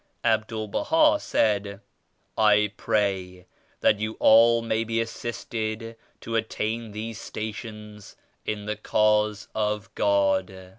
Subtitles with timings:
[0.23, 1.79] Abdul Baha said,
[2.35, 3.45] "I pray
[3.81, 10.49] that you all may be assisted to attain these stations in the Cause of God."